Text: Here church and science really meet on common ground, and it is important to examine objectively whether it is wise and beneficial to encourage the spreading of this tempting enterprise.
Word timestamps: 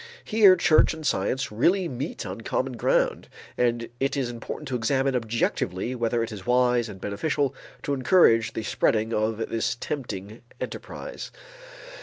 Here 0.23 0.55
church 0.55 0.95
and 0.95 1.05
science 1.05 1.51
really 1.51 1.87
meet 1.87 2.25
on 2.25 2.41
common 2.41 2.73
ground, 2.73 3.29
and 3.55 3.87
it 3.99 4.17
is 4.17 4.31
important 4.31 4.67
to 4.69 4.75
examine 4.75 5.15
objectively 5.15 5.93
whether 5.93 6.23
it 6.23 6.31
is 6.31 6.43
wise 6.43 6.89
and 6.89 6.99
beneficial 6.99 7.53
to 7.83 7.93
encourage 7.93 8.53
the 8.53 8.63
spreading 8.63 9.13
of 9.13 9.37
this 9.49 9.75
tempting 9.79 10.41
enterprise. 10.59 11.29